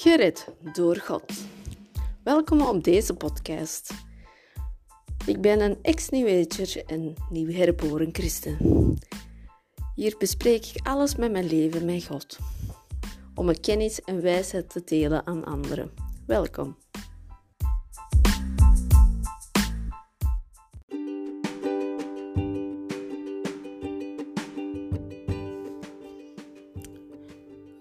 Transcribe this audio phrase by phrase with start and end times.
[0.00, 1.32] Gered door God.
[2.22, 3.90] Welkom op deze podcast.
[5.26, 6.46] Ik ben een ex-New
[6.86, 8.56] en nieuw herboren christen.
[9.94, 12.38] Hier bespreek ik alles met mijn leven met God,
[13.34, 15.90] om mijn kennis en wijsheid te delen aan anderen.
[16.26, 16.76] Welkom.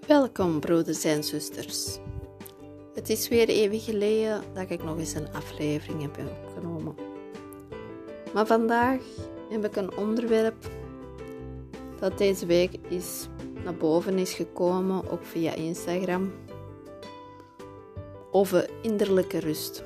[0.07, 1.99] Welkom, broeders en zusters.
[3.07, 6.95] Het is weer even geleden dat ik nog eens een aflevering heb opgenomen.
[8.33, 9.01] Maar vandaag
[9.49, 10.69] heb ik een onderwerp
[11.99, 13.27] dat deze week is
[13.63, 16.33] naar boven is gekomen, ook via Instagram,
[18.31, 19.83] over innerlijke rust.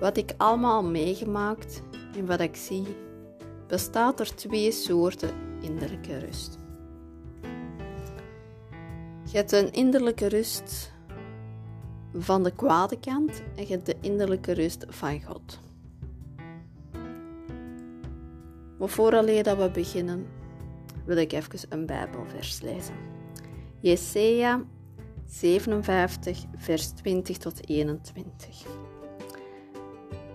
[0.00, 1.82] Wat ik allemaal meegemaakt
[2.16, 2.86] en wat ik zie,
[3.66, 6.59] bestaat er twee soorten innerlijke rust.
[9.30, 10.92] Je hebt een innerlijke rust
[12.14, 15.58] van de kwade kant en je hebt de innerlijke rust van God.
[18.78, 20.26] Maar vooraleer dat we beginnen,
[21.04, 22.94] wil ik even een Bijbelvers lezen.
[23.80, 24.64] Jesaja
[25.26, 28.66] 57, vers 20 tot 21.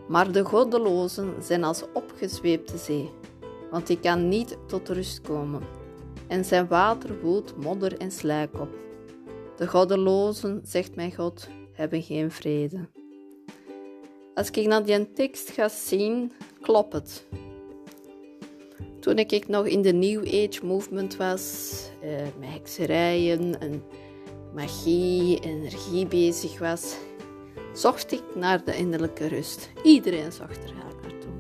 [0.08, 3.09] Maar de goddelozen zijn als opgezweepte zee,
[3.72, 5.61] want die kan niet tot rust komen.
[6.27, 8.84] En zijn water woedt modder en slijk op.
[9.58, 12.89] De goddelozen, zegt mijn God, hebben geen vrede.
[14.34, 17.25] Als ik naar die tekst ga zien, klopt het.
[19.00, 23.83] Toen ik nog in de New Age movement was, uh, met hekserijen en
[24.53, 26.95] magie, energie bezig was,
[27.73, 29.70] zocht ik naar de innerlijke rust.
[29.83, 31.33] Iedereen zocht er naartoe.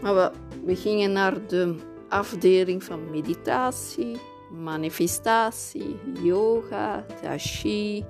[0.00, 0.30] Maar we,
[0.64, 1.76] we gingen naar de
[2.08, 4.16] afdeling van meditatie,
[4.52, 8.04] manifestatie, yoga, tai chi,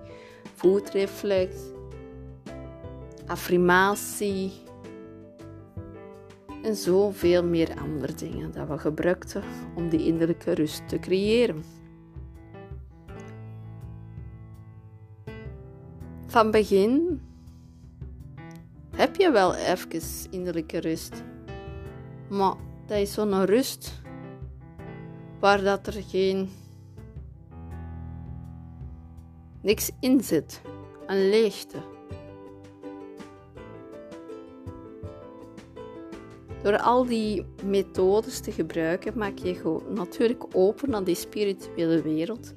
[0.55, 1.55] voetreflex,
[3.27, 4.53] affirmatie
[6.63, 9.43] en zoveel meer andere dingen dat we gebruikten
[9.75, 11.65] om die innerlijke rust te creëren.
[16.27, 17.21] Van begin
[18.97, 21.23] heb je wel even innerlijke rust,
[22.29, 22.55] maar
[22.87, 24.02] dat is zo'n rust
[25.43, 26.51] waar dat er geen
[29.63, 30.61] niks in zit,
[31.07, 31.77] een leegte.
[36.63, 42.55] Door al die methodes te gebruiken, maak je je natuurlijk open aan die spirituele wereld,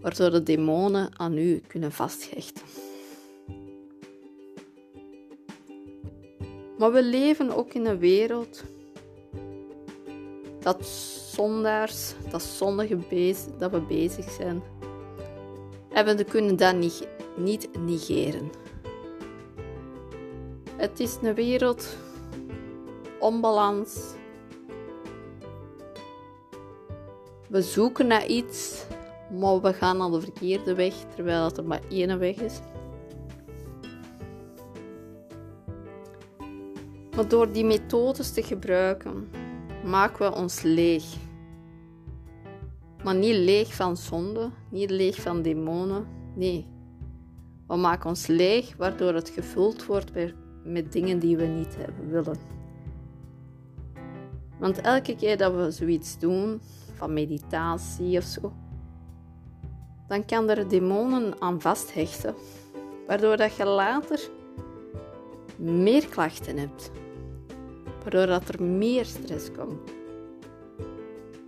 [0.00, 2.64] waardoor de demonen aan u kunnen vasthechten.
[6.78, 8.64] Maar we leven ook in een wereld
[10.66, 10.86] dat
[11.32, 14.62] zondaars, dat zondige bezig, dat we bezig zijn.
[15.92, 18.50] En we kunnen dat niet, niet negeren.
[20.76, 21.96] Het is een wereld
[23.18, 24.14] onbalans.
[27.48, 28.84] We zoeken naar iets,
[29.38, 32.58] maar we gaan aan de verkeerde weg, terwijl het er maar één weg is.
[37.16, 39.28] Maar door die methodes te gebruiken,
[39.86, 41.04] maken we ons leeg.
[43.04, 46.06] Maar niet leeg van zonde, niet leeg van demonen.
[46.34, 46.66] Nee.
[47.66, 50.10] We maken ons leeg waardoor het gevuld wordt
[50.64, 52.36] met dingen die we niet hebben willen.
[54.58, 56.60] Want elke keer dat we zoiets doen,
[56.94, 58.52] van meditatie of zo,
[60.08, 62.34] dan kan er demonen aan vasthechten,
[63.06, 64.30] waardoor dat je later
[65.56, 66.90] meer klachten hebt
[68.06, 69.90] waardoor dat er meer stress komt.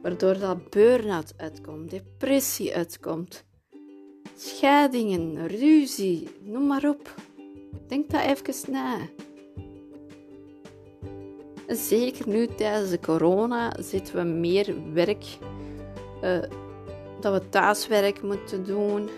[0.02, 3.44] Waardoor dat burn-out uitkomt, depressie uitkomt,
[4.36, 7.14] scheidingen, ruzie, noem maar op.
[7.86, 8.98] Denk dat even na.
[11.66, 15.24] Zeker nu tijdens de corona zitten we meer werk,
[16.22, 16.42] uh,
[17.20, 19.08] dat we thuiswerk moeten doen.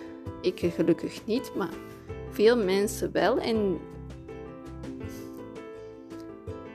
[0.43, 1.75] Ik gelukkig niet, maar
[2.31, 3.39] veel mensen wel.
[3.39, 3.79] En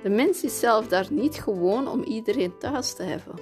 [0.06, 3.36] de mens is zelf daar niet gewoon om iedereen thuis te hebben.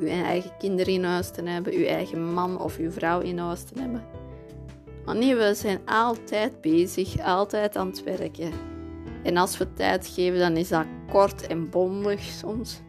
[0.00, 3.62] Uw eigen kinderen in huis te hebben, uw eigen man of uw vrouw in huis
[3.62, 4.04] te hebben.
[5.04, 8.52] Maar nee, we zijn altijd bezig, altijd aan het werken.
[9.22, 12.80] En als we tijd geven, dan is dat kort en bondig soms.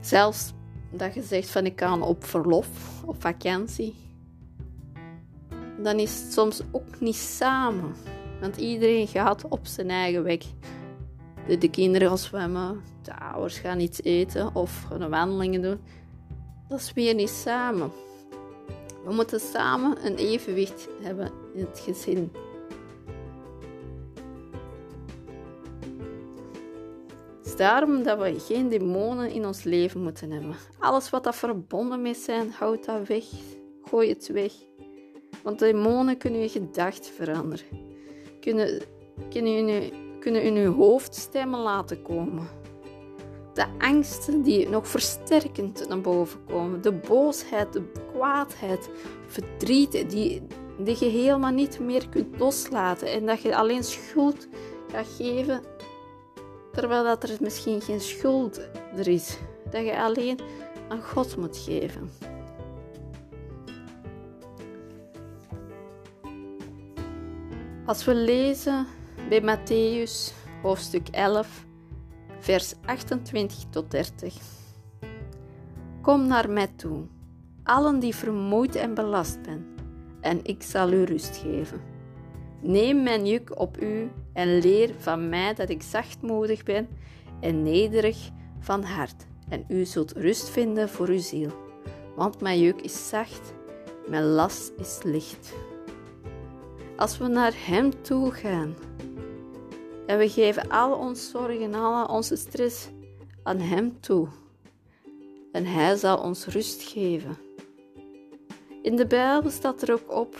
[0.00, 0.52] Zelfs
[0.90, 2.68] dat je zegt van ik kan op verlof,
[3.04, 3.94] op vakantie.
[5.82, 7.94] Dan is het soms ook niet samen.
[8.40, 10.42] Want iedereen gaat op zijn eigen weg
[11.46, 15.80] de, de kinderen gaan zwemmen, de ouders gaan iets eten of gaan wandelingen doen.
[16.68, 17.90] Dat is weer niet samen.
[19.04, 22.32] We moeten samen een evenwicht hebben in het gezin.
[27.36, 30.54] Het is daarom dat we geen demonen in ons leven moeten hebben.
[30.78, 33.24] Alles wat dat verbonden mee zijn, houd dat weg.
[33.82, 34.52] Gooi het weg.
[35.42, 37.66] Want demonen kunnen je gedachten veranderen.
[38.40, 38.82] Kunnen,
[39.30, 39.92] kunnen, in
[40.26, 42.48] kunnen in je hoofd stemmen laten komen.
[43.52, 46.82] De angsten die nog versterkend naar boven komen.
[46.82, 47.82] De boosheid, de
[48.12, 48.90] kwaadheid,
[49.26, 50.42] verdriet die,
[50.78, 53.08] die je helemaal niet meer kunt loslaten.
[53.08, 54.48] En dat je alleen schuld
[54.92, 55.60] gaat geven,
[56.72, 58.60] terwijl dat er misschien geen schuld
[58.96, 59.38] er is.
[59.70, 60.38] Dat je alleen
[60.88, 62.10] aan God moet geven.
[67.84, 68.86] Als we lezen
[69.28, 70.32] bij Matthäus
[70.62, 71.66] hoofdstuk 11,
[72.38, 74.34] vers 28 tot 30.
[76.02, 77.06] Kom naar mij toe,
[77.62, 79.66] allen die vermoeid en belast zijn,
[80.20, 81.80] en ik zal u rust geven.
[82.60, 86.88] Neem mijn juk op u en leer van mij dat ik zachtmoedig ben
[87.40, 88.30] en nederig
[88.60, 91.50] van hart, en u zult rust vinden voor uw ziel.
[92.16, 93.54] Want mijn juk is zacht,
[94.08, 95.54] mijn last is licht.
[96.96, 98.74] Als we naar Hem toe gaan
[100.06, 102.88] en we geven al onze zorgen, al onze stress
[103.42, 104.28] aan Hem toe,
[105.52, 107.36] en Hij zal ons rust geven.
[108.82, 110.36] In de Bijbel staat er ook op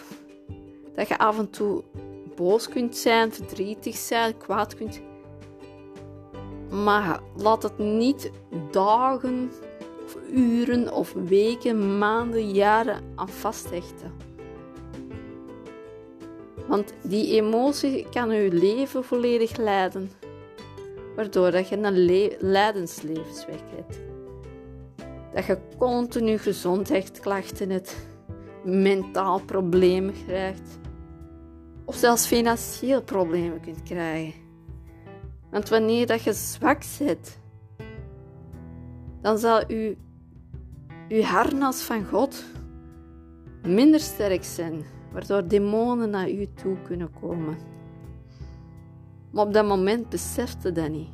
[0.95, 1.83] dat je af en toe
[2.37, 5.01] boos kunt zijn, verdrietig zijn, kwaad kunt.
[6.71, 8.31] Maar laat het niet
[8.71, 9.51] dagen
[10.05, 14.26] of uren of weken, maanden, jaren aan vasthechten.
[16.77, 20.11] Want die emotie kan je leven volledig leiden,
[21.15, 24.01] waardoor dat je een le lijdenslevensweg hebt.
[25.35, 27.97] Dat je continu gezondheidsklachten hebt,
[28.65, 30.79] mentaal problemen krijgt,
[31.85, 34.41] of zelfs financieel problemen kunt krijgen.
[35.51, 37.39] Want wanneer dat je zwak zit,
[39.23, 39.97] dan zal je,
[41.09, 42.45] je harnas van God
[43.63, 47.57] minder sterk zijn waardoor demonen naar u toe kunnen komen.
[49.31, 51.09] Maar op dat moment besefte dat niet.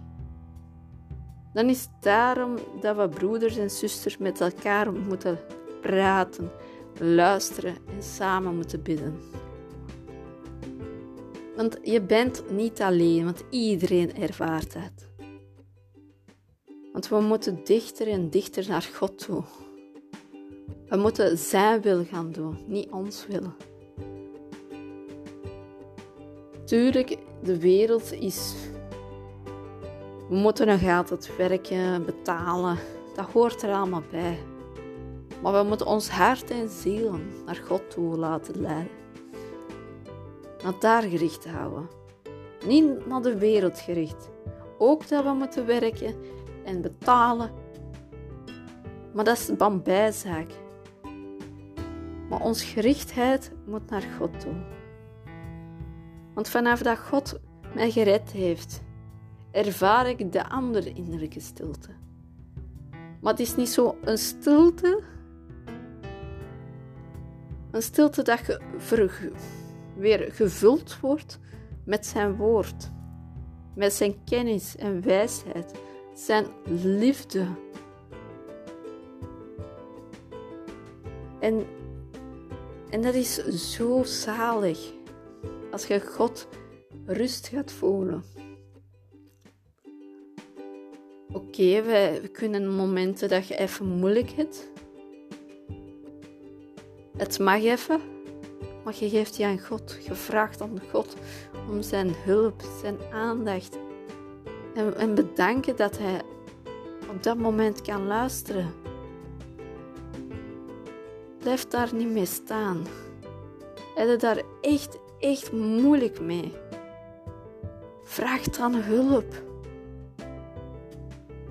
[1.53, 5.39] Dan is het daarom dat we broeders en zusters met elkaar moeten
[5.81, 6.50] praten,
[6.99, 9.19] luisteren en samen moeten bidden.
[11.56, 15.11] Want je bent niet alleen, want iedereen ervaart het.
[16.93, 19.43] Want we moeten dichter en dichter naar God toe.
[20.89, 23.55] We moeten zijn wil gaan doen, niet ons willen.
[26.64, 28.55] Tuurlijk, de wereld is.
[30.29, 32.79] We moeten nog altijd werken, betalen.
[33.14, 34.38] Dat hoort er allemaal bij.
[35.43, 39.00] Maar we moeten ons hart en ziel naar God toe laten leiden.
[40.62, 41.88] Naar daar gericht houden.
[42.67, 44.31] Niet naar de wereld gericht.
[44.79, 46.15] Ook dat we moeten werken
[46.65, 47.50] en betalen.
[49.15, 50.50] Maar dat is een bijzaak.
[52.29, 54.55] Maar onze gerichtheid moet naar God toe.
[56.34, 57.40] Want vanaf dat God
[57.75, 58.82] mij gered heeft,
[59.50, 61.88] ervaar ik de andere innerlijke stilte.
[63.20, 65.02] Maar het is niet zo een stilte,
[67.70, 69.32] een stilte dat ge,
[69.96, 71.39] weer gevuld wordt
[71.84, 72.91] met zijn woord,
[73.74, 75.74] met zijn kennis en wijsheid,
[76.15, 76.46] zijn
[76.98, 77.46] liefde.
[81.41, 81.67] En,
[82.91, 84.93] en dat is zo zalig
[85.70, 86.49] als je God
[87.06, 88.25] rust gaat voelen.
[91.32, 94.70] Oké, we, we, kunnen momenten dat je even moeilijk hebt.
[97.17, 98.01] Het mag even,
[98.84, 99.99] maar je geeft die aan God.
[100.06, 101.17] Je vraagt aan God
[101.69, 103.79] om zijn hulp, zijn aandacht.
[104.75, 106.22] En, en bedanken dat hij
[107.11, 108.75] op dat moment kan luisteren.
[111.39, 112.87] Blijf daar niet mee staan.
[113.94, 116.52] Heb je daar echt echt moeilijk mee.
[118.02, 119.43] Vraag dan hulp.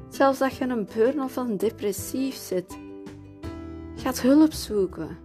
[0.09, 2.77] Zelfs als je een burn of een depressief zit,
[3.95, 5.17] ga hulp zoeken.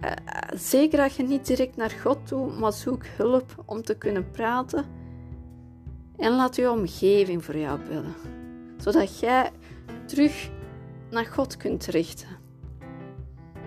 [0.00, 3.98] Eh, eh, zeker als je niet direct naar God toe, maar zoek hulp om te
[3.98, 4.84] kunnen praten.
[6.16, 8.14] En laat je omgeving voor jou bellen,
[8.76, 9.50] zodat jij
[10.06, 10.50] terug
[11.10, 12.28] naar God kunt richten.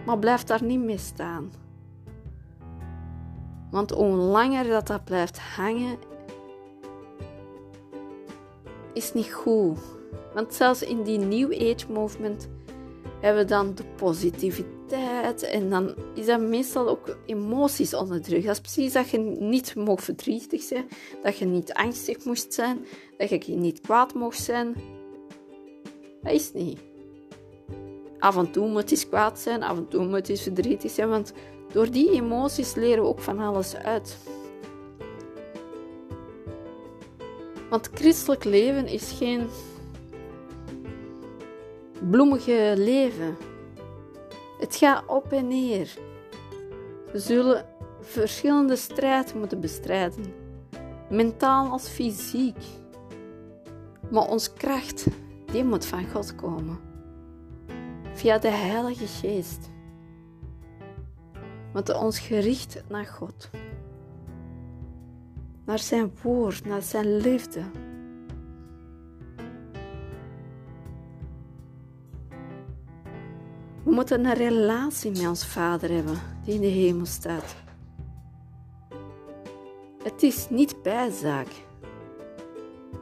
[0.05, 1.51] Maar blijf daar niet mee staan.
[3.71, 5.97] Want hoe langer dat, dat blijft hangen,
[8.93, 9.77] is niet goed.
[10.33, 12.49] Want zelfs in die New Age movement
[13.21, 13.83] hebben we dan de
[14.87, 15.43] tijd.
[15.43, 18.45] En dan is dat meestal ook emoties onderdrukt.
[18.45, 20.87] Dat is precies dat je niet mocht verdrietig zijn,
[21.23, 22.85] dat je niet angstig moest zijn,
[23.17, 24.75] dat je niet kwaad mocht zijn.
[26.21, 26.79] Dat is niet.
[28.19, 31.33] Af en toe moet het kwaad zijn, af en toe moet het verdrietig zijn, want
[31.71, 34.17] door die emoties leren we ook van alles uit.
[37.69, 39.47] Want christelijk leven is geen
[42.09, 43.37] bloemige leven.
[44.59, 45.97] Het gaat op en neer.
[47.11, 47.65] We zullen
[48.01, 50.33] verschillende strijden moeten bestrijden,
[51.09, 52.57] mentaal als fysiek.
[54.11, 55.05] Maar onze kracht,
[55.51, 56.79] die moet van God komen.
[58.13, 59.69] Via de Heilige Geest.
[61.73, 63.49] Want ons gericht naar God.
[65.65, 67.61] Naar zijn woord, naar zijn liefde.
[73.83, 77.55] We moeten een relatie met ons Vader hebben, die in de hemel staat.
[80.03, 81.47] Het is niet bijzaak.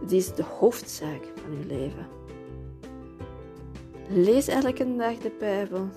[0.02, 2.08] Het is de hoofdzaak van uw leven.
[4.10, 5.90] Lees elke dag de Bijbel,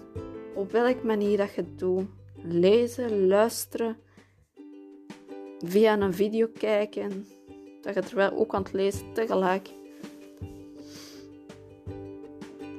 [0.55, 2.20] op welke manier dat je het doet.
[2.43, 3.97] Lezen, luisteren,
[5.59, 7.27] via een video kijken,
[7.81, 9.69] dat je terwijl ook aan het lezen tegelijk.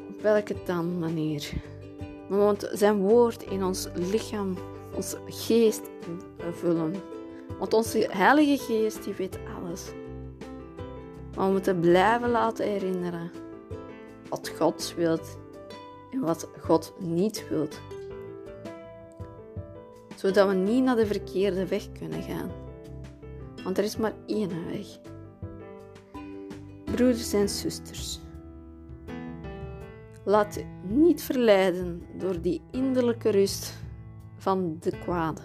[0.10, 1.52] Op welke dan manier?
[2.30, 4.58] Moeten zijn woord in ons lichaam,
[4.96, 5.82] ons geest
[6.52, 6.94] vullen.
[7.60, 9.92] Want onze Heilige Geest die weet alles.
[11.36, 13.32] Maar we moeten blijven laten herinneren
[14.30, 15.38] wat God wilt
[16.12, 17.82] en wat God niet wilt.
[20.22, 22.52] Zodat we niet naar de verkeerde weg kunnen gaan.
[23.64, 24.88] Want er is maar één weg.
[26.86, 28.20] Broeders en zusters.
[30.24, 33.78] Laat je niet verleiden door die innerlijke rust
[34.38, 35.42] van de kwade.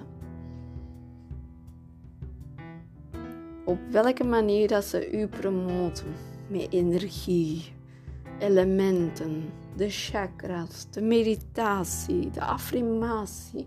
[3.64, 6.14] Op welke manier dat ze u promoten
[6.48, 7.72] met energie,
[8.38, 13.66] elementen, de chakras, de meditatie, de affirmatie,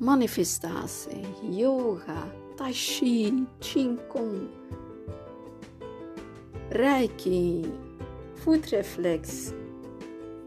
[0.00, 4.48] manifestatie, yoga, tai chi, qigong,
[6.70, 7.64] reiki,
[8.34, 9.52] voetreflex,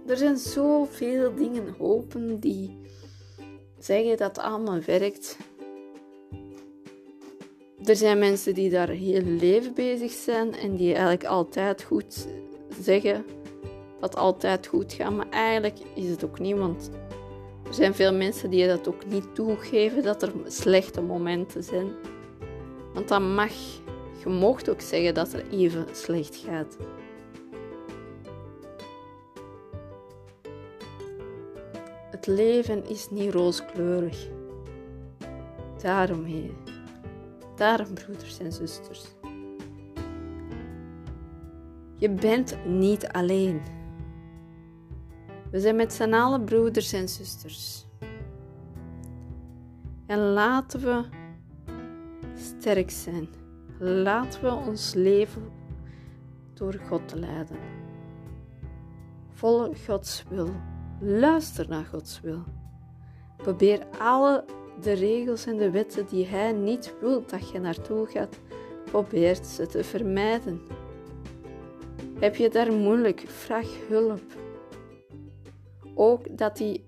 [0.08, 2.78] er zijn zoveel dingen open die
[3.80, 5.38] zeggen dat het allemaal werkt.
[7.84, 12.28] Er zijn mensen die daar heel leven bezig zijn en die eigenlijk altijd goed
[12.82, 13.26] zeggen
[14.00, 15.14] dat altijd goed gaat.
[15.14, 16.90] Maar eigenlijk is het ook niet, want
[17.74, 21.92] er zijn veel mensen die dat ook niet toegeven dat er slechte momenten zijn.
[22.94, 23.52] Want dan mag,
[24.24, 26.78] je mocht ook zeggen dat er even slecht gaat.
[32.12, 34.28] Het leven is niet rooskleurig.
[35.82, 36.52] Daarom, heer.
[37.56, 39.04] Daarom, broeders en zusters.
[41.98, 43.62] Je bent niet alleen.
[45.54, 47.86] We zijn met z'n allen broeders en zusters.
[50.06, 51.04] En laten we
[52.36, 53.28] sterk zijn.
[53.80, 55.52] Laten we ons leven
[56.54, 57.58] door God leiden.
[59.30, 60.50] Volg Gods wil.
[61.00, 62.44] Luister naar Gods wil.
[63.38, 64.46] Probeer alle
[64.82, 68.40] de regels en de wetten die Hij niet wil dat je naartoe gaat,
[68.86, 70.62] probeer ze te vermijden.
[72.20, 73.24] Heb je daar moeilijk?
[73.28, 74.22] Vraag hulp.
[75.96, 76.86] Ook dat die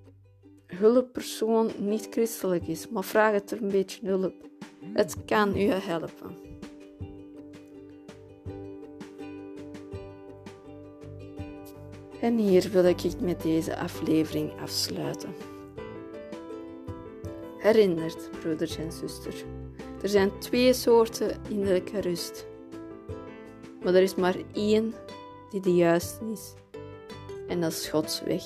[0.67, 4.33] hulppersoon niet christelijk is, maar vraag het een beetje hulp.
[4.93, 6.45] Het kan u helpen.
[12.21, 15.33] En hier wil ik met deze aflevering afsluiten.
[17.57, 19.43] Herinnert, broeders en zusters,
[20.01, 22.45] er zijn twee soorten innerlijke rust.
[23.83, 24.93] Maar er is maar één
[25.50, 26.53] die de juiste is.
[27.47, 28.43] En dat is Gods weg,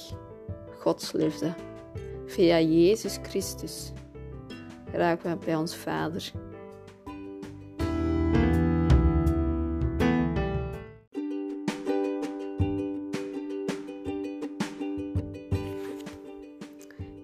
[0.80, 1.54] Gods liefde.
[2.26, 3.92] Via Jezus Christus
[4.92, 6.32] raken we bij ons Vader.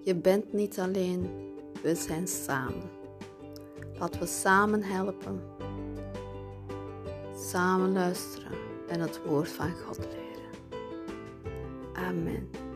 [0.03, 1.29] Je bent niet alleen,
[1.81, 2.89] we zijn samen.
[3.99, 5.41] Laten we samen helpen,
[7.35, 8.57] samen luisteren
[8.87, 10.79] en het woord van God leren.
[11.93, 12.64] Amen.